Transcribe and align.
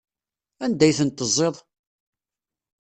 Anda 0.63 0.83
ay 0.87 0.93
tent-teẓẓiḍ? 0.97 1.55